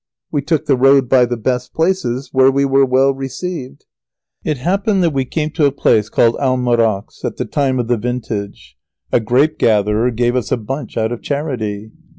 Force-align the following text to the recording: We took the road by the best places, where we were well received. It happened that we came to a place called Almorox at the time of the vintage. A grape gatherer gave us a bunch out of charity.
We 0.31 0.41
took 0.41 0.65
the 0.65 0.75
road 0.75 1.07
by 1.07 1.25
the 1.25 1.37
best 1.37 1.75
places, 1.75 2.29
where 2.33 2.49
we 2.49 2.65
were 2.65 2.87
well 2.87 3.13
received. 3.13 3.85
It 4.43 4.57
happened 4.57 5.03
that 5.03 5.13
we 5.13 5.25
came 5.25 5.51
to 5.51 5.65
a 5.67 5.71
place 5.71 6.09
called 6.09 6.33
Almorox 6.37 7.23
at 7.23 7.37
the 7.37 7.45
time 7.45 7.77
of 7.77 7.87
the 7.87 7.97
vintage. 7.97 8.77
A 9.11 9.19
grape 9.19 9.59
gatherer 9.59 10.09
gave 10.09 10.35
us 10.35 10.51
a 10.51 10.57
bunch 10.57 10.97
out 10.97 11.11
of 11.11 11.21
charity. 11.21 11.91